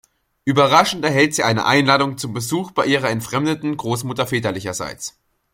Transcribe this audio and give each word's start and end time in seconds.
Überraschend 0.45 1.05
erhält 1.05 1.35
sie 1.35 1.43
eine 1.43 1.63
Einladung 1.67 2.17
zum 2.17 2.33
Besuch 2.33 2.71
bei 2.71 2.87
ihrer 2.87 3.11
entfremdeten 3.11 3.77
Großmutter 3.77 4.25
väterlicherseits. 4.25 5.15